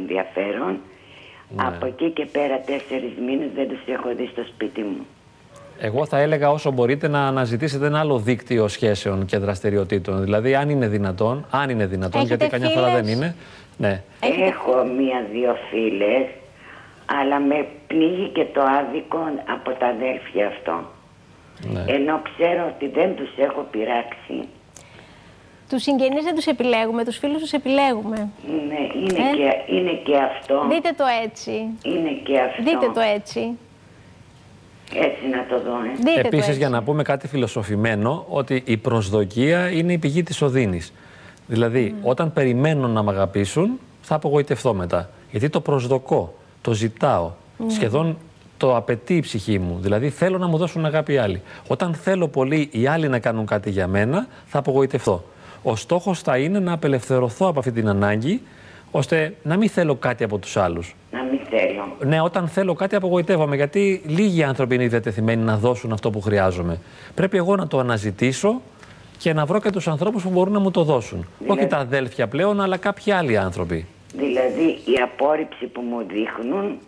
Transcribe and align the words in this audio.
ενδιαφέρον. 0.00 0.80
Ναι. 1.48 1.62
Από 1.66 1.86
εκεί 1.86 2.10
και 2.10 2.26
πέρα 2.32 2.58
τέσσερις 2.60 3.12
μήνες 3.26 3.48
δεν 3.54 3.68
τους 3.68 3.78
έχω 3.86 4.08
δει 4.16 4.28
στο 4.32 4.42
σπίτι 4.48 4.80
μου. 4.80 5.06
Εγώ 5.78 6.06
θα 6.06 6.18
έλεγα 6.18 6.50
όσο 6.50 6.70
μπορείτε 6.70 7.08
να 7.08 7.26
αναζητήσετε 7.26 7.86
ένα 7.86 7.98
άλλο 7.98 8.18
δίκτυο 8.18 8.68
σχέσεων 8.68 9.24
και 9.24 9.38
δραστηριοτήτων. 9.38 10.22
Δηλαδή, 10.22 10.54
αν 10.54 10.68
είναι 10.68 10.88
δυνατόν, 10.88 11.46
αν 11.50 11.70
είναι 11.70 11.86
δυνατόν, 11.86 12.20
Έχετε 12.20 12.34
γιατί 12.46 12.52
καμιά 12.52 12.70
φορά 12.76 12.86
φίλες; 12.88 13.04
δεν 13.04 13.16
είναι. 13.16 13.34
Ναι. 13.76 14.02
Έχετε- 14.20 14.46
Έχω 14.48 14.72
μία-δύο 14.98 15.56
φίλες, 15.70 16.26
αλλά 17.20 17.40
με 17.40 17.66
πνίγει 17.86 18.28
και 18.28 18.44
το 18.54 18.60
άδικο 18.80 19.18
από 19.56 19.70
τα 19.78 19.86
αδέλφια 19.86 20.46
αυτό. 20.46 20.90
ναι. 21.72 21.84
Ενώ 21.86 22.20
ξέρω 22.22 22.72
ότι 22.74 22.88
δεν 22.88 23.14
τους 23.16 23.30
έχω 23.36 23.66
πειράξει. 23.70 24.48
Τους 25.68 25.82
συγγενείς 25.82 26.24
δεν 26.24 26.34
τους 26.34 26.46
επιλέγουμε, 26.46 27.04
τους 27.04 27.16
φίλους 27.18 27.40
τους 27.40 27.52
επιλέγουμε. 27.52 28.28
Ναι, 28.68 28.78
είναι, 29.00 29.28
Ε; 29.30 29.36
και, 29.36 29.74
είναι 29.74 29.90
και 30.04 30.16
αυτό. 30.16 30.66
Δείτε 30.68 30.90
το 30.96 31.04
έτσι. 31.24 31.50
Είναι 31.82 32.10
και 32.24 32.38
αυτό. 32.40 32.62
Δείτε 32.62 32.90
το 32.94 33.00
έτσι. 33.14 33.40
Έτσι 34.94 35.28
να 35.30 35.46
το 35.48 35.64
δω. 35.64 35.76
Ε. 35.76 35.92
Δείτε 35.96 36.20
το 36.20 36.26
Επίσης, 36.26 36.46
έτσι. 36.46 36.58
για 36.58 36.68
να 36.68 36.82
πούμε 36.82 37.02
κάτι 37.02 37.28
φιλοσοφημένο, 37.28 38.24
ότι 38.28 38.62
η 38.66 38.76
προσδοκία 38.76 39.70
είναι 39.70 39.92
η 39.92 39.98
πηγή 39.98 40.22
της 40.22 40.42
οδύνης. 40.42 40.92
Δηλαδή, 41.46 41.94
όταν 42.02 42.32
περιμένουν 42.32 42.90
να 42.90 43.02
με 43.02 43.10
αγαπήσουν, 43.10 43.78
θα 44.02 44.14
απογοητευτώ 44.14 44.74
μετά. 44.74 45.10
Γιατί 45.30 45.48
το 45.48 45.60
προσδοκώ, 45.60 46.34
το 46.62 46.72
ζητάω. 46.72 47.30
Σχεδόν 47.66 48.16
το 48.56 48.76
απαιτεί 48.76 49.16
η 49.16 49.20
ψυχή 49.20 49.58
μου. 49.58 49.78
Δηλαδή, 49.80 50.10
θέλω 50.10 50.38
να 50.38 50.46
μου 50.46 50.56
δώσουν 50.56 50.84
αγάπη 50.84 51.12
οι 51.12 51.18
άλλοι. 51.18 51.42
Όταν 51.68 51.94
θέλω 51.94 52.28
πολύ 52.28 52.68
οι 52.72 52.86
άλλοι 52.86 53.08
να 53.08 53.18
κάνουν 53.18 53.46
κάτι 53.46 53.70
για 53.70 53.86
μένα, 53.86 54.26
θα 54.46 54.58
απογοητευτώ. 54.58 55.24
Ο 55.68 55.76
στόχος 55.76 56.20
θα 56.20 56.36
είναι 56.38 56.58
να 56.58 56.72
απελευθερωθώ 56.72 57.48
από 57.48 57.58
αυτή 57.58 57.72
την 57.72 57.88
ανάγκη, 57.88 58.40
ώστε 58.90 59.34
να 59.42 59.56
μην 59.56 59.68
θέλω 59.68 59.94
κάτι 59.94 60.24
από 60.24 60.38
τους 60.38 60.56
άλλους. 60.56 60.94
Να 61.12 61.22
μην 61.22 61.40
θέλω. 61.50 61.96
Ναι, 62.10 62.20
όταν 62.20 62.48
θέλω 62.48 62.74
κάτι 62.74 62.94
απογοητεύομαι, 62.96 63.56
γιατί 63.56 64.02
λίγοι 64.06 64.42
άνθρωποι 64.42 64.74
είναι 64.74 64.86
διατεθειμένοι 64.86 65.42
να 65.42 65.56
δώσουν 65.56 65.92
αυτό 65.92 66.10
που 66.10 66.20
χρειάζομαι. 66.20 66.78
Πρέπει 67.14 67.36
εγώ 67.36 67.56
να 67.56 67.66
το 67.66 67.78
αναζητήσω 67.78 68.60
και 69.18 69.32
να 69.32 69.44
βρω 69.46 69.60
και 69.60 69.70
τους 69.70 69.88
ανθρώπους 69.88 70.22
που 70.22 70.30
μπορούν 70.30 70.52
να 70.52 70.58
μου 70.58 70.70
το 70.70 70.82
δώσουν. 70.82 71.26
Δηλαδή- 71.38 71.60
Όχι 71.60 71.68
τα 71.68 71.76
αδέλφια 71.76 72.26
πλέον, 72.28 72.60
αλλά 72.60 72.76
κάποιοι 72.76 73.12
άλλοι 73.12 73.36
άνθρωποι. 73.38 73.86
Δηλαδή 74.16 74.62
η 74.84 74.94
απόρριψη 75.04 75.66
που 75.66 75.80
μου 75.80 75.96
δείχνουν 76.08 76.78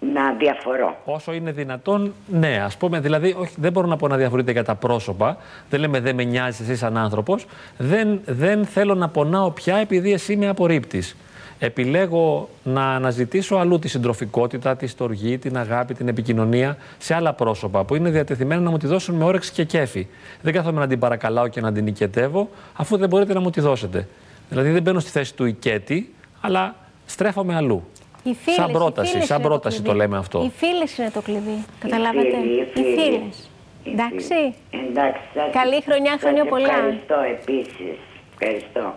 να 0.00 0.32
διαφορώ. 0.32 0.96
Όσο 1.04 1.32
είναι 1.32 1.52
δυνατόν, 1.52 2.14
ναι, 2.26 2.62
ας 2.64 2.76
πούμε. 2.76 3.00
Δηλαδή, 3.00 3.34
όχι, 3.38 3.54
δεν 3.56 3.72
μπορώ 3.72 3.86
να 3.86 3.96
πω 3.96 4.08
να 4.08 4.16
διαφορείτε 4.16 4.52
για 4.52 4.64
τα 4.64 4.74
πρόσωπα. 4.74 5.36
Δεν 5.70 5.80
λέμε 5.80 6.00
δεν 6.00 6.14
με 6.14 6.24
νοιάζεις 6.24 6.60
εσύ 6.60 6.76
σαν 6.76 6.96
άνθρωπος. 6.96 7.46
Δεν, 7.78 8.20
δεν 8.24 8.64
θέλω 8.64 8.94
να 8.94 9.08
πονάω 9.08 9.50
πια 9.50 9.76
επειδή 9.76 10.12
εσύ 10.12 10.36
με 10.36 10.48
απορρίπτεις. 10.48 11.16
Επιλέγω 11.58 12.48
να 12.62 12.94
αναζητήσω 12.94 13.56
αλλού 13.56 13.78
τη 13.78 13.88
συντροφικότητα, 13.88 14.76
τη 14.76 14.86
στοργή, 14.86 15.38
την 15.38 15.58
αγάπη, 15.58 15.94
την 15.94 16.08
επικοινωνία 16.08 16.76
σε 16.98 17.14
άλλα 17.14 17.32
πρόσωπα 17.32 17.84
που 17.84 17.94
είναι 17.94 18.10
διατεθειμένα 18.10 18.60
να 18.60 18.70
μου 18.70 18.76
τη 18.76 18.86
δώσουν 18.86 19.14
με 19.14 19.24
όρεξη 19.24 19.52
και 19.52 19.64
κέφι. 19.64 20.06
Δεν 20.42 20.52
κάθομαι 20.52 20.80
να 20.80 20.86
την 20.86 20.98
παρακαλάω 20.98 21.48
και 21.48 21.60
να 21.60 21.72
την 21.72 21.86
οικετεύω, 21.86 22.50
αφού 22.74 22.96
δεν 22.96 23.08
μπορείτε 23.08 23.32
να 23.32 23.40
μου 23.40 23.50
τη 23.50 23.60
δώσετε. 23.60 24.08
Δηλαδή, 24.48 24.70
δεν 24.70 24.82
μπαίνω 24.82 25.00
στη 25.00 25.10
θέση 25.10 25.34
του 25.34 25.44
οικέτη, 25.44 26.14
αλλά 26.40 26.74
στρέφομαι 27.06 27.54
αλλού. 27.54 27.84
Οι 28.30 28.34
φίλες, 28.34 28.54
σαν 28.60 28.68
οι 28.68 28.72
πρόταση, 28.72 29.10
φίλες 29.12 29.26
σαν 29.26 29.38
είναι 29.38 29.46
πρόταση 29.48 29.76
κλειδί. 29.76 29.90
το 29.90 29.96
λέμε 29.96 30.16
αυτό. 30.16 30.42
Οι 30.44 30.50
φίλες 30.56 30.98
είναι 30.98 31.10
το 31.10 31.20
κλειδί. 31.20 31.64
Καταλάβατε; 31.78 32.20
φίλοι, 32.30 32.52
οι 32.54 32.60
Οι 32.60 32.66
φίλοι. 32.74 32.94
φίλες. 33.00 33.50
Οι 33.84 33.90
Εντάξει. 33.90 34.26
φίλοι. 34.26 34.54
Εντάξει. 34.88 35.20
σας- 35.34 35.50
Καλή 35.52 35.82
χρονιά, 35.82 36.10
σας 36.12 36.20
χρόνια 36.20 36.44
πολλά. 36.44 36.66
Ευχαριστώ 36.74 37.14
επίσης. 37.34 37.96
Ευχαριστώ. 38.38 38.94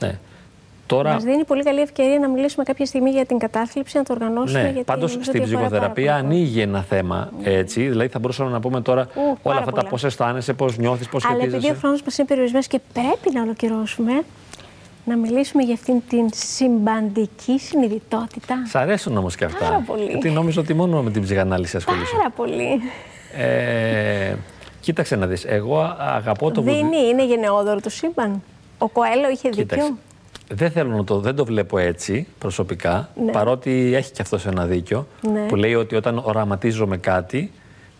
Ναι. 0.00 0.18
Τώρα, 0.86 1.12
Μας 1.12 1.24
δίνει 1.24 1.44
πολύ 1.44 1.62
καλή 1.62 1.80
ευκαιρία 1.80 2.18
να 2.18 2.28
μιλήσουμε 2.28 2.64
κάποια 2.64 2.86
στιγμή 2.86 3.10
για 3.10 3.26
την 3.26 3.38
κατάθλιψη, 3.38 3.96
να 3.96 4.02
το 4.02 4.12
οργανώσουμε. 4.12 4.60
ναι, 4.62 4.68
γιατί 4.68 4.84
πάντως 4.84 5.10
νομίζω 5.12 5.30
στην 5.30 5.42
ότι 5.42 5.48
αφορά 5.54 5.64
ψυχοθεραπεία 5.66 6.10
πάρα 6.12 6.22
πολύ. 6.22 6.34
ανοίγει 6.34 6.60
ένα 6.60 6.82
θέμα 6.82 7.30
έτσι. 7.42 7.88
Δηλαδή, 7.88 8.08
θα 8.08 8.18
μπορούσαμε 8.18 8.50
να 8.50 8.60
πούμε 8.60 8.80
τώρα 8.80 9.04
πάρα 9.04 9.36
όλα 9.42 9.58
αυτά 9.58 9.70
τα 9.70 9.76
πολλά. 9.76 9.88
πώς 9.88 10.04
αισθάνεσαι, 10.04 10.52
πώς 10.52 10.76
νιώθεις, 10.76 11.08
πώς 11.08 11.24
Αλλά 11.24 11.34
επειδή 11.34 11.46
ο 11.46 11.50
σχετίζεσαι. 11.50 11.78
χρόνος 11.80 12.02
μας 12.02 12.18
είναι 12.18 12.26
περιορισμένος 12.26 12.66
και 12.66 12.80
πρέπει 12.92 13.30
να 13.32 13.42
ολοκληρώσουμε, 13.42 14.12
να 15.08 15.16
μιλήσουμε 15.16 15.62
για 15.62 15.74
αυτήν 15.74 16.02
την 16.08 16.28
συμπαντική 16.32 17.58
συνειδητότητα. 17.58 18.54
Σ' 18.68 18.74
αρέσουν 18.74 19.16
όμως 19.16 19.36
και 19.36 19.44
αυτά. 19.44 19.64
Πάρα 19.64 19.82
πολύ. 19.86 20.04
Γιατί 20.04 20.30
νόμιζα 20.30 20.60
ότι 20.60 20.74
μόνο 20.74 21.02
με 21.02 21.10
την 21.10 21.22
ψυχανάλυση 21.22 21.76
ασχολείσαι. 21.76 22.16
Πάρα 22.16 22.30
πολύ. 22.30 22.80
Ε, 23.36 24.34
κοίταξε 24.80 25.16
να 25.16 25.26
δεις. 25.26 25.44
Εγώ 25.44 25.96
αγαπώ 25.98 26.50
το 26.50 26.62
βουδι... 26.62 26.76
Δίνει, 26.76 27.08
είναι 27.12 27.24
γενναιόδωρο 27.26 27.80
το 27.80 27.90
σύμπαν. 27.90 28.42
Ο 28.78 28.88
Κοέλο 28.88 29.30
είχε 29.32 29.48
Κοίταξε. 29.48 29.84
δίκιο. 29.84 29.98
Δεν 30.50 30.70
θέλω 30.70 30.96
να 30.96 31.04
το, 31.04 31.18
δεν 31.20 31.34
το 31.34 31.44
βλέπω 31.44 31.78
έτσι 31.78 32.26
προσωπικά, 32.38 33.08
Ναι. 33.24 33.32
παρότι 33.32 33.92
έχει 33.94 34.12
και 34.12 34.22
αυτός 34.22 34.46
ένα 34.46 34.64
δίκιο, 34.66 35.06
Ναι. 35.32 35.40
που 35.40 35.56
λέει 35.56 35.74
ότι 35.74 35.96
όταν 35.96 36.22
οραματίζομαι 36.24 36.96
κάτι 36.96 37.50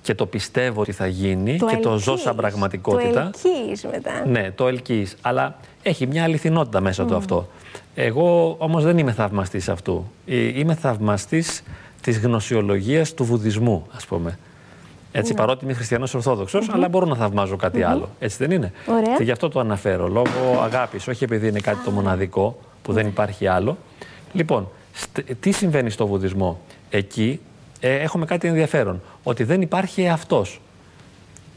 και 0.09 0.15
το 0.15 0.27
πιστεύω 0.27 0.81
ότι 0.81 0.93
θα 0.93 1.07
γίνει 1.07 1.57
και 1.71 1.77
το 1.77 1.91
ζω 1.99 1.99
σαν 1.99 2.13
ελκύεις. 2.17 2.35
πραγματικότητα. 2.37 3.31
Το 3.43 3.49
ελκύεις 3.49 3.85
μετά. 3.85 4.27
Ναι, 4.27 4.51
το 4.55 4.69
ελκύεις. 4.69 5.17
Αλλά 5.21 5.57
έχει 5.83 6.07
μια 6.07 6.25
αληθινότητα 6.25 6.81
μέσα 6.81 7.05
του 7.05 7.17
αυτό. 7.17 7.49
Εγώ 7.95 8.55
όμως 8.59 8.85
δεν 8.85 8.99
είμαι 8.99 9.13
θαυμαστής 9.13 9.69
αυτού. 9.69 10.11
Ε, 10.27 10.37
Είμαι 10.59 10.75
θαυμαστής 10.75 11.63
της 12.01 12.19
γνωσιολογίας 12.21 13.15
του 13.15 13.25
βουδισμού, 13.25 13.87
ας 13.97 14.07
πούμε. 14.07 14.39
Έτσι, 15.13 15.35
παρότι 15.35 15.65
είμαι 15.65 15.73
χριστιανός 15.75 16.15
ορθόδοξος, 16.15 16.69
αλλά 16.73 16.89
μπορώ 16.89 17.07
να 17.07 17.15
θαυμάζω 17.17 17.57
κάτι 17.57 17.83
άλλο. 17.83 18.09
Έτσι 18.19 18.37
δεν 18.37 18.51
είναι. 18.51 18.73
Ωραία. 18.87 19.17
Και 19.17 19.23
γι' 19.23 19.31
αυτό 19.31 19.49
το 19.49 19.61
αναφέρω, 19.61 20.09
λόγω 20.09 20.61
αγάπης, 20.63 21.09
όχι 21.09 21.25
επειδή 21.25 21.49
είναι 21.49 21.61
κάτι 21.61 21.79
το 21.85 21.91
μοναδικό, 21.91 22.59
που 22.83 22.93
δεν 22.93 23.07
υπάρχει 23.07 23.47
άλλο. 23.47 23.77
Λοιπόν, 24.33 24.69
στ- 24.93 25.35
τι 25.41 25.51
συμβαίνει 25.51 25.91
στο 25.91 26.07
βουδισμό; 26.07 26.61
Εκεί 26.91 27.41
ε, 27.81 27.95
έχουμε 27.95 28.25
κάτι 28.25 28.49
ενδιαφέρον, 28.49 29.01
ότι 29.29 29.45
δεν 29.45 29.63
υπάρχει 29.63 30.03
εαυτός. 30.03 30.61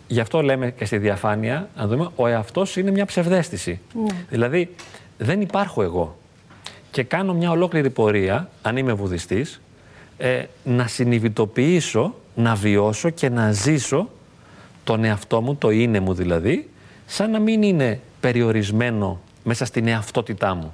Γι' 0.08 0.20
αυτό 0.20 0.42
λέμε 0.42 0.72
και 0.72 0.86
στη 0.86 0.98
διαφάνεια, 0.98 1.70
να 1.76 1.88
δούμε, 1.88 2.10
ο 2.16 2.28
εαυτός 2.28 2.78
είναι 2.78 2.92
μια 2.92 3.06
ψευδέστηση. 3.06 3.80
Δηλαδή, 4.30 4.76
δεν 5.18 5.42
υπάρχω 5.42 5.84
εγώ. 5.84 6.18
Και 6.92 7.04
κάνω 7.04 7.34
μια 7.34 7.52
ολόκληρη 7.52 7.90
πορεία, 7.90 8.50
αν 8.62 8.78
είμαι 8.78 8.94
βουδιστής, 8.94 9.62
ε, 10.18 10.44
να 10.64 10.88
συνειδητοποιήσω, 10.88 12.16
να 12.36 12.56
βιώσω 12.56 13.10
και 13.10 13.30
να 13.30 13.52
ζήσω 13.52 14.10
τον 14.84 15.04
εαυτό 15.04 15.42
μου, 15.42 15.56
το 15.56 15.70
είναι 15.70 16.00
μου 16.00 16.14
δηλαδή, 16.14 16.70
σαν 17.06 17.32
να 17.32 17.40
μην 17.40 17.64
είναι 17.64 18.00
περιορισμένο 18.20 19.20
μέσα 19.44 19.66
στην 19.66 19.88
εαυτότητά 19.88 20.56
μου. 20.56 20.74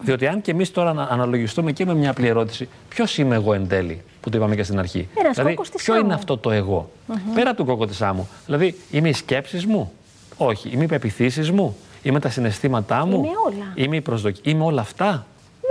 Διότι 0.00 0.26
αν 0.26 0.40
και 0.40 0.50
εμείς 0.50 0.70
τώρα 0.70 0.92
να 0.92 1.02
αναλογιστούμε 1.02 1.72
και 1.72 1.84
με 1.86 1.94
μια 1.94 2.10
απλή 2.10 2.26
ερώτηση, 2.26 2.68
ποιος 2.88 3.18
είμαι 3.18 3.34
εγώ 3.34 3.54
εν 3.54 3.68
τέλει, 3.68 4.02
που 4.20 4.30
το 4.30 4.36
είπαμε 4.38 4.54
και 4.54 4.62
στην 4.62 4.78
αρχή. 4.78 5.08
Ένας 5.18 5.32
δηλαδή, 5.34 5.50
κόκκος 5.54 5.70
της 5.70 5.82
ποιο 5.82 5.94
άμμου. 5.94 6.04
είναι 6.04 6.14
αυτό 6.14 6.36
το 6.38 6.50
εγώ, 6.50 6.90
πέρα 7.34 7.54
του 7.54 7.64
κόκκο 7.64 7.86
της 7.86 8.02
άμμου. 8.02 8.28
Δηλαδή, 8.46 8.78
είμαι 8.90 9.08
οι 9.08 9.12
σκέψεις 9.12 9.66
μου, 9.66 9.92
όχι. 10.36 10.68
Είμαι 10.68 10.84
οι 10.84 10.86
πεπιθήσεις 10.86 11.50
μου, 11.50 11.76
είμαι 12.02 12.20
τα 12.20 12.28
συναισθήματά 12.30 13.06
μου, 13.06 13.16
Είμαι 13.18 13.28
όλα. 13.46 13.72
είμαι 13.74 13.96
η 13.96 14.00
προσδοκία, 14.00 14.52
είμαι 14.52 14.64
όλα 14.64 14.80
αυτά; 14.80 15.26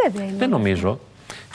Βέβαια 0.05 0.27
είναι. 0.27 0.37
Δεν 0.37 0.49
νομίζω. 0.49 0.99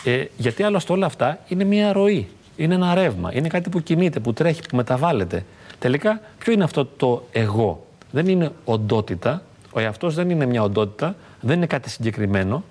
Ε, 0.04 0.24
γιατί 0.36 0.62
άλλωστε 0.62 0.92
όλα 0.92 1.06
αυτά 1.06 1.38
είναι 1.48 1.64
μια 1.64 1.92
ροή. 1.92 2.28
Είναι 2.56 2.74
ένα 2.74 2.94
ρεύμα. 2.94 3.34
Είναι 3.34 3.48
κάτι 3.48 3.68
που 3.70 3.80
κινείται, 3.82 4.20
που 4.20 4.32
τρέχει, 4.32 4.60
που 4.68 4.76
μεταβάλλεται. 4.76 5.44
Τελικά, 5.78 6.20
ποιο 6.38 6.52
είναι 6.52 6.64
αυτό 6.64 6.84
το 6.84 7.22
εγώ; 7.32 7.86
Δεν 8.10 8.26
είναι 8.26 8.50
οντότητα. 8.64 9.42
Ο 9.72 9.80
εαυτός 9.80 10.14
δεν 10.14 10.30
είναι 10.30 10.46
μια 10.46 10.62
οντότητα. 10.62 11.14
Δεν 11.42 11.56
είναι 11.56 11.66
κάτι 11.66 11.90
συγκεκριμένο. 11.90 12.64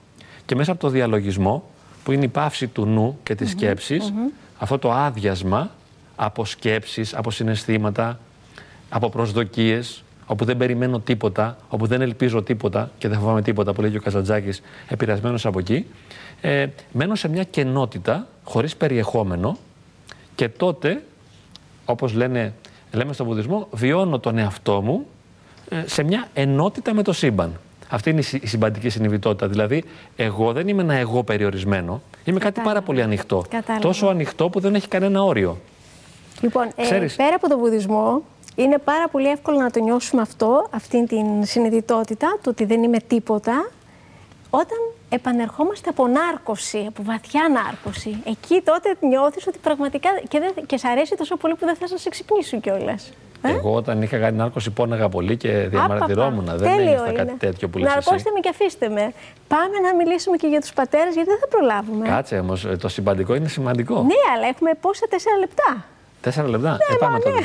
Και 0.46 0.56
μέσα 0.56 0.72
από 0.72 0.82
το 0.82 0.90
διαλογισμό, 0.90 1.64
που 2.04 2.12
είναι 2.12 2.26
η 2.26 2.28
πάυση 2.28 2.68
του 2.68 2.86
νου 2.86 3.20
και 3.24 3.36
της 3.36 3.52
σκεψης 3.52 4.14
αυτό 4.58 4.80
το 4.80 4.92
άδειασμα 4.92 5.72
από 6.16 6.46
σκέψεις, 6.46 7.16
από 7.16 7.32
συναισθήματα, 7.32 8.20
από 8.90 9.10
προσδοκίες, 9.10 10.04
όπου 10.26 10.46
δεν 10.46 10.58
περιμένω 10.58 11.00
τίποτα, 11.00 11.58
όπου 11.70 11.88
δεν 11.88 12.02
ελπίζω 12.02 12.44
τίποτα 12.44 12.92
και 12.98 13.08
δεν 13.08 13.20
φοβάμαι 13.20 13.42
τίποτα, 13.42 13.74
που 13.74 13.82
λέει 13.82 13.92
και 13.92 13.98
ο 13.98 14.02
Καζαντζάκης, 14.02 14.62
επηρεασμένος 14.88 15.46
από 15.46 15.60
εκεί, 15.60 15.86
ε, 16.42 16.68
μένω 16.92 17.16
σε 17.16 17.28
μια 17.28 17.44
κενότητα 17.44 18.28
χωρίς 18.44 18.76
περιεχόμενο 18.76 19.58
και 20.36 20.50
τότε, 20.50 21.04
όπως 21.86 22.14
λένε, 22.14 22.54
λέμε 22.92 23.14
στον 23.14 23.26
βουδισμό, 23.26 23.68
βιώνω 23.72 24.20
τον 24.20 24.38
εαυτό 24.38 24.82
μου 24.82 25.06
ε, 25.70 25.84
σε 25.86 26.04
μια 26.04 26.28
ενότητα 26.34 26.94
με 26.94 27.04
το 27.04 27.14
σύμπαν. 27.14 27.60
Αυτή 27.94 28.10
είναι 28.10 28.20
η 28.20 28.24
συ- 28.24 28.44
η 28.44 28.48
συμπαντική 28.48 28.90
συνειδητότητα. 28.90 29.48
Δηλαδή, 29.48 29.84
εγώ 30.16 30.52
δεν 30.54 30.68
είμαι 30.68 30.82
ένα 30.82 30.94
εγώ 30.94 31.24
περιορισμένο. 31.24 32.02
Είμαι 32.24 32.40
κάτι 32.40 32.54
Κατάλαβα. 32.54 32.74
πάρα 32.74 32.86
πολύ 32.86 33.02
ανοιχτό. 33.02 33.44
Κατάλαβα. 33.50 33.88
Τόσο 33.88 34.08
ανοιχτό 34.08 34.50
που 34.50 34.60
δεν 34.60 34.76
έχει 34.76 34.88
κανένα 34.88 35.24
όριο. 35.24 35.58
Λοιπόν, 36.42 36.68
ε, 36.76 36.82
Ξέρεις. 36.82 37.16
πέρα 37.16 37.36
από 37.36 37.50
τον 37.50 37.60
βουδισμό, 37.60 38.22
είναι 38.56 38.78
πάρα 38.78 39.08
πολύ 39.08 39.28
εύκολο 39.28 39.58
να 39.60 39.72
το 39.72 39.80
νιώσουμε 39.80 40.22
αυτό, 40.22 40.68
αυτή 40.72 41.06
την 41.06 41.46
συνειδητότητα, 41.46 42.38
το 42.42 42.50
ότι 42.50 42.66
δεν 42.66 42.84
είμαι 42.84 42.98
τίποτα, 43.08 43.70
όταν 44.50 44.78
επανερχόμαστε 45.10 45.90
από 45.90 46.08
νάρκωση, 46.08 46.86
από 46.88 47.04
βαθιά 47.04 47.42
νάρκωση. 47.54 48.18
Εκεί 48.26 48.62
τότε 48.64 48.96
νιώθεις 49.08 49.48
ότι 49.48 49.58
πραγματικά 49.62 50.10
και, 50.28 50.40
δεν, 50.40 50.66
και 50.66 50.78
σ' 50.78 50.86
αρέσει 50.86 51.16
τόσο 51.16 51.38
πολύ 51.38 51.56
που 51.56 51.66
δεν 51.66 51.76
θες 51.76 51.92
να 51.92 51.98
σε 51.98 52.10
ξυπνήσουν 52.10 52.62
κιόλας. 52.62 53.12
Ε; 53.42 53.50
Εγώ 53.52 53.74
όταν 53.74 54.02
είχα 54.02 54.18
κάνει 54.18 54.38
νάρκωση 54.38 54.70
πόναγα 54.72 55.10
πολύ 55.10 55.38
και 55.38 55.50
διαμαρτυρόμουν. 55.52 56.46
Δεν 56.46 56.58
Τέλειο 56.58 56.82
έγινε 56.92 57.04
είναι. 57.08 57.12
κάτι 57.12 57.34
τέτοιο 57.38 57.68
που 57.70 57.78
λες 57.78 57.88
Ναρκώστε 57.88 58.16
εσύ. 58.16 58.32
με 58.34 58.40
και 58.40 58.50
αφήστε 58.50 58.90
με. 58.90 59.14
Πάμε 59.48 59.78
να 59.88 59.96
μιλήσουμε 59.96 60.38
και 60.38 60.48
για 60.48 60.60
τους 60.62 60.74
πατέρες, 60.74 61.14
γιατί 61.14 61.30
δεν 61.30 61.40
θα 61.40 61.48
προλάβουμε. 61.48 62.08
Κάτσε 62.08 62.40
όμως, 62.40 62.68
το 62.80 62.88
σημαντικό 62.88 63.36
είναι 63.36 63.48
σημαντικό. 63.48 63.94
Ναι, 64.02 64.34
αλλά 64.36 64.48
έχουμε 64.48 64.72
πόσα 64.82 65.06
τέσσερα 65.10 65.38
λεπτά. 65.38 65.86
Τέσσερα 66.22 66.48
λεπτά. 66.48 66.78
ε, 66.92 66.96
πάμε 67.00 67.20
τότε. 67.20 67.40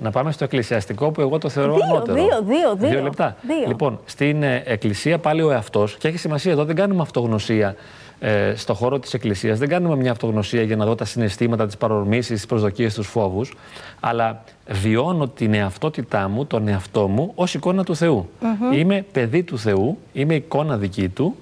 Να 0.00 0.10
πάμε 0.10 0.32
στο 0.32 0.44
εκκλησιαστικό 0.44 1.10
που 1.10 1.20
εγώ 1.20 1.38
το 1.38 1.48
θεωρώ 1.48 1.74
Δύο, 1.74 1.84
ανώτερο. 1.84 2.16
δύο, 2.16 2.42
δύο, 2.42 2.74
δύο. 2.90 3.02
λεπτά. 3.02 3.36
Δύο. 3.42 3.66
Λοιπόν, 3.66 4.00
στην 4.04 4.42
ε, 4.42 4.62
εκκλησία 4.66 5.18
πάλι 5.18 5.42
ο 5.42 5.50
εαυτός, 5.50 5.96
και 5.96 6.08
έχει 6.08 6.16
σημασία 6.18 6.52
εδώ, 6.52 6.64
δεν 6.64 6.76
κάνουμε 6.76 7.02
αυτογνωσία 7.02 7.76
ε, 8.24 8.54
στο 8.56 8.74
χώρο 8.74 8.98
της 8.98 9.14
εκκλησίας. 9.14 9.58
Δεν 9.58 9.68
κάνουμε 9.68 9.96
μια 9.96 10.10
αυτογνωσία 10.10 10.62
για 10.62 10.76
να 10.76 10.84
δω 10.84 10.94
τα 10.94 11.04
συναισθήματα, 11.04 11.66
τις 11.66 11.76
παρορμήσεις, 11.76 12.36
τις 12.36 12.46
προσδοκίες, 12.46 12.94
τους 12.94 13.06
φόβους. 13.06 13.54
Αλλά 14.00 14.44
βιώνω 14.68 15.28
την 15.28 15.54
εαυτότητά 15.54 16.28
μου, 16.28 16.46
τον 16.46 16.68
εαυτό 16.68 17.08
μου, 17.08 17.32
ως 17.34 17.54
εικόνα 17.54 17.84
του 17.84 17.96
θεου 17.96 18.28
Είμαι 18.72 19.04
παιδί 19.12 19.42
του 19.42 19.58
Θεού, 19.58 19.98
είμαι 20.12 20.34
εικόνα 20.34 20.76
δική 20.76 21.08
του, 21.08 21.36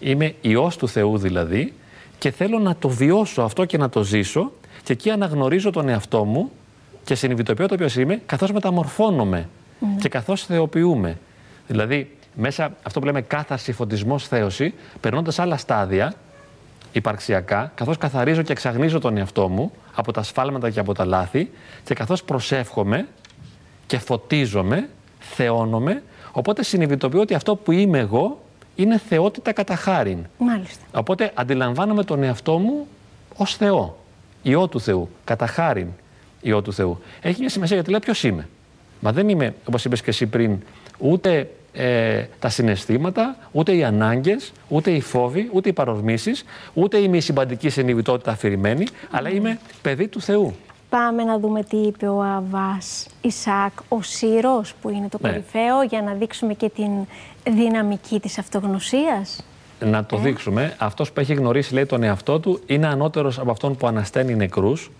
είμαι 0.00 0.34
ιός 0.40 0.76
του 0.76 0.88
Θεού 0.88 1.18
δηλαδή 1.18 1.72
και 2.18 2.30
θέλω 2.30 2.58
να 2.58 2.76
το 2.76 2.88
βιώσω 2.88 3.42
αυτό 3.42 3.64
και 3.64 3.78
να 3.78 3.88
το 3.88 4.02
ζήσω 4.02 4.52
και 4.82 4.92
εκεί 4.92 5.10
αναγνωρίζω 5.10 5.70
τον 5.70 5.88
εαυτό 5.88 6.24
μου 6.24 6.50
και 7.04 7.14
συνειδητοποιώ 7.14 7.68
το 7.68 7.76
ποιος 7.76 7.96
είμαι 7.96 8.20
καθώς 8.26 8.52
μεταμορφώνομαι 8.52 9.48
και 10.00 10.08
καθώς 10.08 10.44
θεοποιούμε. 10.44 11.18
Δηλαδή 11.66 12.10
μέσα 12.34 12.72
αυτό 12.82 13.00
που 13.00 13.06
λέμε 13.06 13.22
κάθαρση, 13.22 13.72
φωτισμός, 13.72 14.28
θέωση, 14.28 14.74
περνώντας 15.00 15.38
άλλα 15.38 15.56
στάδια 15.56 16.14
υπαρξιακά, 16.92 17.72
καθώς 17.74 17.98
καθαρίζω 17.98 18.42
και 18.42 18.52
εξαγνίζω 18.52 18.98
τον 18.98 19.16
εαυτό 19.16 19.48
μου 19.48 19.72
από 19.94 20.12
τα 20.12 20.22
σφάλματα 20.22 20.70
και 20.70 20.80
από 20.80 20.94
τα 20.94 21.04
λάθη 21.04 21.50
και 21.84 21.94
καθώς 21.94 22.22
προσεύχομαι 22.22 23.06
και 23.86 23.98
φωτίζομαι, 23.98 24.88
θεώνομαι, 25.18 26.02
οπότε 26.32 26.62
συνειδητοποιώ 26.62 27.20
ότι 27.20 27.34
αυτό 27.34 27.56
που 27.56 27.72
είμαι 27.72 27.98
εγώ 27.98 28.40
είναι 28.74 28.98
θεότητα 28.98 29.52
κατά 29.52 29.76
χάριν. 29.76 30.18
Μάλιστα. 30.38 30.84
Οπότε 30.94 31.32
αντιλαμβάνομαι 31.34 32.04
τον 32.04 32.22
εαυτό 32.22 32.58
μου 32.58 32.86
ως 33.36 33.56
Θεό, 33.56 33.98
Υιό 34.42 34.66
του 34.66 34.80
Θεού, 34.80 35.08
κατά 35.24 35.46
χάριν 35.46 35.88
Υιό 36.40 36.62
του 36.62 36.72
Θεού. 36.72 36.98
Έχει 37.20 37.40
μια 37.40 37.48
σημασία 37.48 37.74
γιατί 37.74 37.90
λέει 37.90 38.00
ποιος 38.00 38.22
είμαι. 38.22 38.48
Μα 39.00 39.12
δεν 39.12 39.28
είμαι, 39.28 39.54
όπως 39.64 39.84
είπες 39.84 40.02
και 40.02 40.10
εσύ 40.10 40.26
πριν, 40.26 40.58
ούτε 40.98 41.50
ε, 41.78 42.24
τα 42.38 42.48
συναισθήματα, 42.48 43.36
ούτε 43.52 43.74
οι 43.76 43.84
ανάγκες, 43.84 44.52
ούτε 44.68 44.90
οι 44.90 45.00
φόβοι, 45.00 45.50
ούτε 45.52 45.68
οι 45.68 45.72
παρορμήσεις, 45.72 46.44
ούτε 46.74 46.98
είμαι 46.98 47.16
η 47.16 47.20
συμπαντική 47.20 47.68
συνειδητότητα 47.68 48.30
αφηρημένη, 48.30 48.86
αλλά 49.10 49.30
είμαι 49.30 49.58
παιδί 49.82 50.08
του 50.08 50.20
Θεού. 50.20 50.54
Πάμε 50.88 51.22
να 51.24 51.38
δούμε 51.38 51.62
τι 51.62 51.76
είπε 51.76 52.08
ο 52.08 52.22
Αβάς 52.22 53.06
Ισάκ, 53.20 53.72
ο 53.88 54.02
Σύρος 54.02 54.74
που 54.82 54.88
είναι 54.88 55.08
το 55.08 55.18
Ναι. 55.20 55.28
κορυφαίο, 55.28 55.82
για 55.82 56.02
να 56.02 56.12
δείξουμε 56.12 56.54
και 56.54 56.68
την 56.68 56.90
δυναμική 57.54 58.20
της 58.20 58.38
αυτογνωσίας. 58.38 59.42
να 59.80 60.04
το 60.04 60.16
δείξουμε. 60.16 60.74
Αυτός 60.78 61.12
που 61.12 61.20
έχει 61.20 61.34
γνωρίσει, 61.34 61.74
λέει, 61.74 61.86
τον 61.86 62.02
εαυτό 62.02 62.40
του 62.40 62.60
είναι 62.66 62.86
ανώτερος 62.86 63.38
από 63.38 63.50
αυτόν 63.50 63.76
που 63.76 63.86
ανασταίνει 63.86 64.34
νεκρούς. 64.34 64.90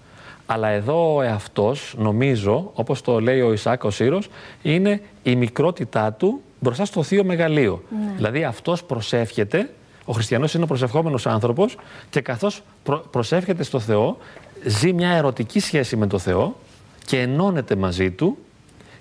Αλλά 0.47 0.69
εδώ 0.69 1.15
ο 1.15 1.23
εαυτός, 1.23 1.95
νομίζω, 1.99 2.71
όπως 2.75 3.01
το 3.01 3.21
λέει 3.21 3.41
ο 3.41 3.53
Ισάκ 3.53 3.85
ο 3.85 3.91
Σύρος, 3.91 4.29
είναι 4.63 5.01
η 5.23 5.37
μικρότητά 5.37 6.13
του 6.13 6.41
μπροστά 6.61 6.85
στο 6.85 7.03
θείο 7.03 7.25
μεγαλείο. 7.25 7.83
Δηλαδή 8.17 8.45
αυτός 8.45 8.85
προσεύχεται, 8.85 9.71
ο 10.05 10.13
χριστιανός 10.13 10.55
είναι 10.55 10.65
ο 10.65 10.67
προσευχόμενος 10.67 11.27
άνθρωπος 11.27 11.77
και 12.11 12.21
καθώς 12.21 12.63
προ- 12.83 13.07
προσεύχεται 13.11 13.63
στο 13.63 13.79
Θεό, 13.81 14.19
ζει 14.65 14.93
μια 14.93 15.11
ερωτική 15.11 15.61
σχέση 15.61 15.97
με 15.97 16.07
το 16.07 16.19
Θεό 16.19 16.57
και 17.05 17.21
ενώνεται 17.21 17.77
μαζί 17.77 18.11
του 18.11 18.39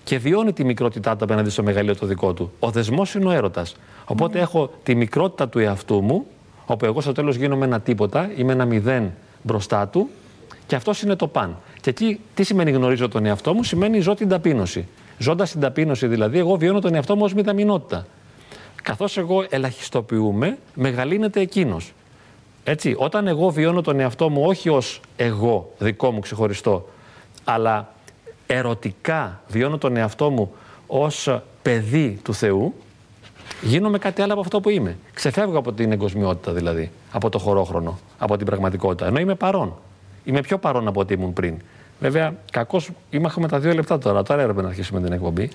και 0.03 0.17
βιώνει 0.17 0.53
τη 0.53 0.63
μικρότητά 0.63 1.15
του 1.15 1.23
απέναντι 1.23 1.49
στο 1.49 1.63
μεγαλείο 1.63 1.95
το 1.95 2.05
δικό 2.05 2.33
του. 2.33 2.51
Ο 2.59 2.69
δεσμός 2.71 3.13
είναι 3.13 3.25
ο 3.25 3.31
έρωτας. 3.31 3.75
Οπότε 4.05 4.39
έχω 4.39 4.71
τη 4.83 4.95
μικρότητα 4.95 5.49
του 5.49 5.59
εαυτού 5.59 6.01
μου, 6.01 6.25
όπου 6.65 6.85
εγώ 6.85 7.01
στο 7.01 7.11
τέλος 7.11 7.35
γίνομαι 7.35 7.65
ένα 7.65 7.79
τίποτα, 7.79 8.31
είμαι 8.35 8.51
ένα 8.53 8.65
μηδέν 8.65 9.11
μπροστά 9.41 9.87
του, 9.87 10.09
και 10.67 10.75
αυτός 10.75 11.01
είναι 11.01 11.15
το 11.15 11.27
παν. 11.27 11.57
Και 11.81 11.89
εκεί 11.89 12.19
τι 12.33 12.43
σημαίνει 12.43 12.71
γνωρίζω 12.71 13.07
τον 13.07 13.25
εαυτό 13.25 13.53
μου, 13.53 13.63
σημαίνει 13.63 13.99
ζω 13.99 14.13
την 14.13 14.29
ταπείνωση. 14.29 14.87
Ζώντας 15.17 15.51
την 15.51 15.59
ταπείνωση, 15.59 16.07
δηλαδή, 16.07 16.37
εγώ 16.39 16.55
βιώνω 16.55 16.79
τον 16.79 16.95
εαυτό 16.95 17.15
μου 17.15 17.23
ως 17.23 17.33
μηδαμινότητα. 17.33 18.05
Καθώς 18.81 19.17
εγώ 19.17 19.45
ελαχιστοποιούμε, 19.49 20.57
μεγαλύνεται 20.73 21.39
εκείνος. 21.39 21.93
Έτσι, 22.63 22.95
όταν 22.97 23.27
εγώ 23.27 23.49
βιώνω 23.49 23.81
τον 23.81 23.99
εαυτό 23.99 24.29
μου 24.29 24.43
όχι 24.45 24.69
ως 24.69 25.01
εγώ, 25.15 25.73
δικό 25.77 26.11
μου 26.11 26.19
ξεχωριστό, 26.19 26.89
αλλά 27.43 27.93
ερωτικά 28.47 29.41
βιώνω 29.47 29.77
τον 29.77 29.97
εαυτό 29.97 30.29
μου 30.29 30.53
ως 30.87 31.39
παιδί 31.61 32.19
του 32.23 32.33
Θεού, 32.33 32.73
γίνομαι 33.61 33.97
κάτι 33.97 34.21
άλλο 34.21 34.31
από 34.31 34.41
αυτό 34.41 34.59
που 34.59 34.69
είμαι. 34.69 34.97
Ξεφεύγω 35.13 35.57
από 35.57 35.73
την 35.73 35.91
εγκοσμιότητα 35.91 36.51
δηλαδή, 36.51 36.91
από 37.11 37.29
το 37.29 37.39
χωρόχρονο, 37.39 37.99
από 38.17 38.37
την 38.37 38.45
πραγματικότητα. 38.45 39.05
Ενώ 39.05 39.19
είμαι 39.19 39.35
παρόν. 39.35 39.73
Είμαι 40.23 40.41
πιο 40.41 40.57
παρόν 40.57 40.87
από 40.87 40.99
ό,τι 40.99 41.13
ήμουν 41.13 41.33
πριν. 41.33 41.57
Βέβαια, 41.99 42.33
κακώ 42.51 42.81
έχουμε 43.11 43.47
τα 43.47 43.59
δύο 43.59 43.73
λεπτά 43.73 43.97
τώρα. 43.97 44.23
Τώρα 44.23 44.41
έπρεπε 44.41 44.61
να 44.61 44.67
αρχίσουμε 44.67 45.01
την 45.01 45.11
εκπομπή. 45.13 45.49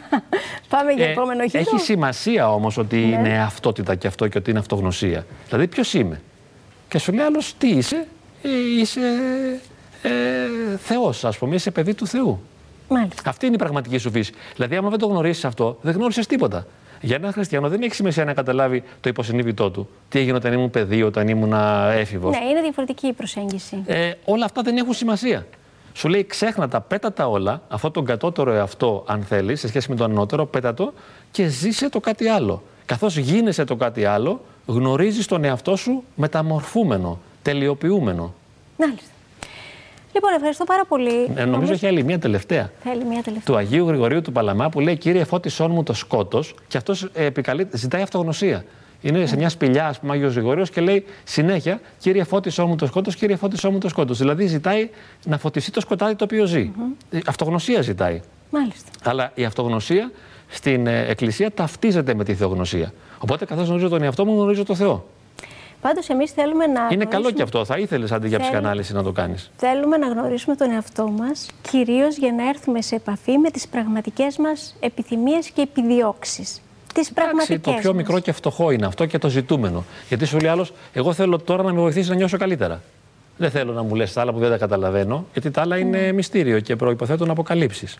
Πάμε 0.68 0.92
για 0.92 1.06
Ε, 1.06 1.10
επόμενο 1.10 1.44
γύρο. 1.44 1.58
έχει 1.58 1.78
σημασία 1.78 2.52
όμως 2.52 2.76
ότι 2.76 2.96
Ναι. 2.96 3.02
είναι 3.06 3.42
αυτότητα 3.42 3.94
και 3.94 4.06
αυτό 4.06 4.28
και 4.28 4.38
ότι 4.38 4.50
είναι 4.50 4.58
αυτογνωσία. 4.58 5.26
Δηλαδή, 5.48 5.66
ποιος 5.66 5.94
είμαι; 5.94 6.20
Και 6.88 6.98
σου 6.98 7.12
λέει 7.12 7.24
άλλος, 7.24 7.54
τι 7.58 7.68
είσαι, 7.68 8.06
Ε, 8.42 8.48
είσαι 8.80 9.00
ε, 10.02 10.10
Θεός, 10.76 11.24
ας 11.24 11.38
πούμε, 11.38 11.54
είσαι 11.54 11.70
παιδί 11.70 11.94
του 11.94 12.06
Θεού. 12.06 12.40
Μάλιστα. 12.88 13.30
Αυτή 13.30 13.46
είναι 13.46 13.54
η 13.54 13.58
πραγματική 13.58 13.98
σου 13.98 14.10
φύση. 14.10 14.32
Δηλαδή, 14.54 14.76
άμα 14.76 14.88
δεν 14.90 14.98
το 14.98 15.06
γνωρίσεις 15.06 15.44
αυτό, 15.44 15.78
δεν 15.80 15.94
γνώρισες 15.94 16.26
τίποτα. 16.26 16.66
Για 17.00 17.16
έναν 17.16 17.32
χριστιανό 17.32 17.68
δεν 17.68 17.82
έχει 17.82 17.94
σημασία 17.94 18.24
να 18.24 18.34
καταλάβει 18.34 18.82
το 19.00 19.08
υποσυνείδητό 19.08 19.70
του. 19.70 19.88
Τι 20.08 20.18
έγινε 20.18 20.36
όταν 20.36 20.52
ήμουν 20.52 20.70
παιδί, 20.70 21.02
όταν 21.02 21.28
ήμουν 21.28 21.52
έφηβος. 21.92 22.38
Ναι, 22.38 22.44
είναι 22.50 22.60
διαφορετική 22.60 23.06
η 23.06 23.12
προσέγγιση. 23.12 23.82
Ε, 23.86 24.10
όλα 24.24 24.44
αυτά 24.44 24.62
δεν 24.62 24.76
έχουν 24.76 24.92
σημασία. 24.94 25.46
Σου 26.00 26.08
λέει 26.08 26.26
ξέχνα 26.26 26.68
τα, 26.68 26.80
πέτα 26.80 27.12
τα 27.12 27.28
όλα, 27.28 27.62
αυτό 27.68 27.90
τον 27.90 28.04
κατώτερο 28.04 28.52
εαυτό, 28.52 29.04
αν 29.06 29.22
θέλεις, 29.22 29.60
σε 29.60 29.68
σχέση 29.68 29.90
με 29.90 29.96
τον 29.96 30.10
ανώτερο, 30.10 30.46
πέτα 30.46 30.74
το 30.74 30.92
και 31.30 31.46
ζήσε 31.46 31.88
το 31.88 32.00
κάτι 32.00 32.28
άλλο. 32.28 32.62
Καθώς 32.86 33.16
γίνεσαι 33.16 33.64
το 33.64 33.76
κάτι 33.76 34.04
άλλο, 34.04 34.40
γνωρίζεις 34.66 35.26
τον 35.26 35.44
εαυτό 35.44 35.76
σου 35.76 36.02
μεταμορφούμενο, 36.14 37.18
τελειοποιούμενο. 37.42 38.34
Μάλιστα. 38.76 39.08
Λοιπόν, 40.12 40.32
ευχαριστώ 40.32 40.64
πάρα 40.64 40.84
πολύ. 40.84 41.30
Ε, 41.34 41.44
νομίζω 41.44 41.72
έχει 41.72 41.86
άλλη 41.86 42.04
μία 42.04 42.18
τελευταία. 42.18 42.70
Θέλει 42.82 43.04
μια 43.04 43.22
τελευταία. 43.22 43.54
Του 43.54 43.56
Αγίου 43.56 43.86
Γρηγορίου 43.86 44.22
του 44.22 44.32
Παλαμά 44.32 44.68
που 44.68 44.80
λέει 44.80 44.96
Κύριε, 44.96 45.24
φώτισόν 45.24 45.70
μου 45.70 45.82
το 45.82 45.92
σκότος, 45.92 46.54
και 46.68 46.76
αυτός 46.76 47.10
ζητάει 47.72 48.02
αυτογνωσία. 48.02 48.64
Είναι 49.02 49.26
σε 49.26 49.36
μια 49.36 49.48
σπηλιά, 49.48 49.86
ας 49.86 49.98
πούμε, 50.00 50.12
Άγιος 50.12 50.32
Γρηγορίο 50.34 50.64
και 50.64 50.80
λέει 50.80 51.04
συνέχεια 51.24 51.80
Κύριε, 51.98 52.24
φώτισόν 52.24 52.68
μου 52.68 52.76
το 52.76 52.86
σκότος, 52.86 53.16
Κύριε, 53.16 53.36
φώτισόν 53.36 53.72
μου 53.72 53.78
το 53.78 53.88
σκότος. 53.88 54.18
Δηλαδή 54.18 54.46
ζητάει 54.46 54.90
να 55.24 55.38
φωτιστεί 55.38 55.70
το 55.70 55.80
σκοτάδι 55.80 56.14
το 56.14 56.24
οποίο 56.24 56.44
ζει. 56.44 56.70
Ε, 57.10 57.18
Αυτογνωσία 57.26 57.80
ζητάει. 57.82 58.20
Μάλιστα. 58.50 58.90
Αλλά 59.04 59.30
η 59.34 59.44
αυτογνωσία 59.44 60.10
στην 60.48 60.86
ε, 60.86 61.04
Εκκλησία 61.08 61.50
ταυτίζεται 61.50 62.14
με 62.14 62.24
τη 62.24 62.34
θεογνωσία. 62.34 62.92
Οπότε, 63.18 63.44
καθώς 63.44 63.66
γνωρίζω 63.66 63.88
τον 63.88 64.02
εαυτό 64.02 64.24
μου, 64.24 64.34
γνωρίζω 64.34 64.64
τον 64.64 64.76
Θεό. 64.76 65.06
Πάντως 65.80 66.08
εμείς 66.08 66.30
θέλουμε 66.30 66.66
να 66.66 66.72
Είναι 66.72 67.04
καλό 67.04 67.06
γνωρίσουμε- 67.08 67.32
και 67.32 67.42
αυτό. 67.42 67.64
Θα 67.64 67.78
ήθελες 67.78 68.12
αντί 68.12 68.28
για 68.28 68.38
Θέλω. 68.38 68.50
ψυχανάλυση 68.50 68.92
να 68.92 69.02
το 69.02 69.12
κάνεις. 69.12 69.50
Θέλουμε 69.56 69.96
να 69.96 70.08
γνωρίσουμε 70.08 70.54
τον 70.56 70.70
εαυτό 70.70 71.08
μας, 71.08 71.46
κυρίως 71.70 72.16
για 72.16 72.32
να 72.32 72.48
έρθουμε 72.48 72.82
σε 72.82 72.94
επαφή 72.94 73.38
με 73.38 73.50
τις 73.50 73.68
πραγματικές 73.68 74.36
μας 74.36 74.76
επιθυμίες 74.80 75.50
και 75.50 75.60
επιδιώξεις. 75.62 76.60
Τις 76.94 77.08
Εντάξει, 77.08 77.12
πραγματικές 77.12 77.60
το 77.74 77.80
πιο 77.80 77.90
μας. 77.94 78.02
μικρό 78.02 78.18
και 78.18 78.32
φτωχό 78.32 78.70
είναι 78.70 78.86
αυτό 78.86 79.06
και 79.06 79.18
το 79.18 79.28
ζητούμενο. 79.28 79.84
Γιατί 80.08 80.24
σου 80.24 80.38
λέει 80.38 80.50
άλλος, 80.50 80.72
εγώ 80.92 81.12
θέλω 81.12 81.38
τώρα 81.38 81.62
να 81.62 81.72
με 81.72 81.80
βοηθήσεις 81.80 82.08
να 82.08 82.14
νιώσω 82.14 82.36
καλύτερα. 82.38 82.80
Δεν 83.36 83.50
θέλω 83.50 83.72
να 83.72 83.82
μου 83.82 83.94
λες 83.94 84.12
τα 84.12 84.20
άλλα 84.20 84.32
που 84.32 84.38
δεν 84.38 84.50
τα 84.50 84.56
καταλαβαίνω, 84.58 85.26
γιατί 85.32 85.50
τα 85.50 85.60
άλλα 85.60 85.76
Ναι. 85.76 85.80
είναι 85.80 86.12
μυστήριο 86.12 86.60
και 86.60 86.76
προποθέτουν 86.76 87.30
αποκαλύψεις. 87.30 87.98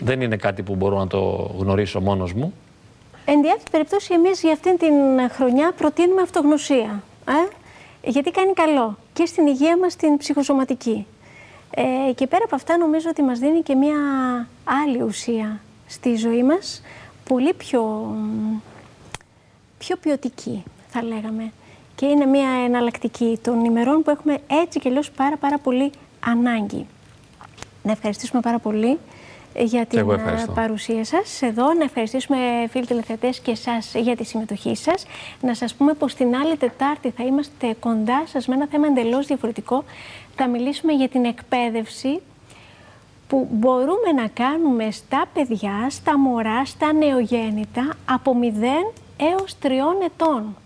Δεν 0.00 0.20
είναι 0.20 0.36
κάτι 0.36 0.62
που 0.62 0.74
μπορώ 0.74 0.98
να 0.98 1.06
το 1.06 1.50
γνωρίσω 1.58 2.00
μόνος 2.00 2.32
μου. 2.32 2.54
Εν 3.24 3.42
τη 3.42 3.48
αυτή 3.50 3.70
περιπτώσει, 3.70 4.14
εμείς 4.14 4.40
για 4.40 4.52
αυτήν 4.52 4.78
την 4.78 4.92
χρονιά 5.30 5.72
προτείνουμε 5.76 6.22
αυτογνωσία. 6.22 7.02
Ε; 7.28 8.10
Γιατί 8.10 8.30
κάνει 8.30 8.52
καλό 8.52 8.98
και 9.12 9.26
στην 9.26 9.46
υγεία 9.46 9.78
μας, 9.78 9.92
στην 9.92 10.16
ψυχοσωματική. 10.16 11.06
Ε, 11.70 12.12
και 12.12 12.26
πέρα 12.26 12.44
από 12.44 12.54
αυτά 12.54 12.76
νομίζω 12.76 13.06
ότι 13.10 13.22
μας 13.22 13.38
δίνει 13.38 13.60
και 13.62 13.74
μια 13.74 13.96
άλλη 14.84 15.02
ουσία 15.02 15.60
στη 15.86 16.16
ζωή 16.16 16.42
μας, 16.42 16.82
πολύ 17.28 17.54
πιο, 17.54 17.82
μ, 17.82 18.60
πιο 19.78 19.96
ποιοτική 19.96 20.62
θα 20.88 21.02
λέγαμε. 21.02 21.52
Και 21.94 22.06
είναι 22.06 22.26
μια 22.26 22.48
εναλλακτική 22.64 23.38
των 23.42 23.64
ημερών 23.64 24.02
που 24.02 24.10
έχουμε 24.10 24.38
έτσι 24.46 24.80
και 24.80 24.88
αλλιώς 24.88 25.10
πάρα 25.10 25.36
πάρα 25.36 25.58
πολύ 25.58 25.90
ανάγκη. 26.20 26.86
Να 27.82 27.92
ευχαριστήσουμε 27.92 28.40
πάρα 28.40 28.58
πολύ 28.58 28.98
ε, 29.52 29.62
για 29.64 29.86
την 29.86 29.98
εγώ 29.98 30.12
ε, 30.12 30.14
ευχαριστώ. 30.14 30.52
παρουσία 30.52 31.04
σας 31.04 31.42
εδώ. 31.42 31.72
Να 31.74 31.84
ευχαριστήσουμε 31.84 32.36
φίλοι 32.70 32.86
τηλεθεατές 32.86 33.40
και 33.40 33.50
εσάς 33.50 33.94
για 33.94 34.16
τη 34.16 34.24
συμμετοχή 34.24 34.76
σας. 34.76 35.06
Να 35.40 35.54
σας 35.54 35.74
πούμε 35.74 35.94
πως 35.94 36.14
την 36.14 36.36
άλλη 36.36 36.56
Τετάρτη 36.56 37.10
θα 37.10 37.24
είμαστε 37.24 37.76
κοντά 37.80 38.22
σας 38.26 38.46
με 38.46 38.54
ένα 38.54 38.66
θέμα 38.70 38.86
εντελώς 38.86 39.26
διαφορετικό. 39.26 39.84
Θα 40.36 40.48
μιλήσουμε 40.48 40.92
για 40.92 41.08
την 41.08 41.24
εκπαίδευση 41.24 42.20
που 43.28 43.48
μπορούμε 43.50 44.12
να 44.16 44.28
κάνουμε 44.28 44.90
στα 44.90 45.24
παιδιά, 45.32 45.86
στα 45.90 46.18
μωρά, 46.18 46.64
στα 46.64 46.92
νεογέννητα 46.92 47.94
από 48.10 48.34
0 48.34 48.92
έως 49.16 49.56
3 49.62 49.68
ετών. 50.04 50.56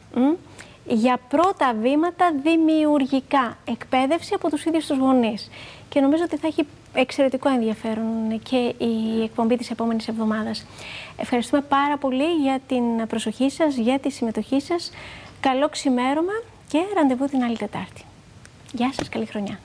Για 0.86 1.18
πρώτα 1.28 1.74
βήματα 1.80 2.32
δημιουργικά, 2.42 3.56
εκπαίδευση 3.64 4.34
από 4.34 4.50
τους 4.50 4.64
ίδιους 4.64 4.86
τους 4.86 4.98
γονείς. 4.98 5.50
Και 5.88 6.00
νομίζω 6.00 6.22
ότι 6.24 6.36
θα 6.36 6.46
έχει 6.46 6.66
εξαιρετικό 6.94 7.48
ενδιαφέρον 7.48 8.40
και 8.42 8.74
η 8.78 9.22
εκπομπή 9.22 9.56
της 9.56 9.70
επόμενης 9.70 10.08
εβδομάδας. 10.08 10.66
Ευχαριστούμε 11.16 11.62
πάρα 11.62 11.96
πολύ 11.96 12.34
για 12.42 12.60
την 12.68 13.06
προσοχή 13.06 13.50
σας, 13.50 13.76
για 13.76 13.98
τη 13.98 14.10
συμμετοχή 14.10 14.60
σας. 14.60 14.90
Καλό 15.40 15.68
ξημέρωμα 15.68 16.42
και 16.68 16.78
ραντεβού 16.94 17.26
την 17.26 17.42
άλλη 17.42 17.56
Τετάρτη. 17.56 18.04
Γεια 18.72 18.92
σας, 18.92 19.08
καλή 19.08 19.26
χρονιά. 19.26 19.58